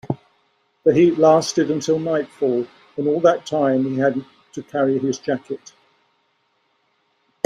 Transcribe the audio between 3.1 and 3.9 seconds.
that time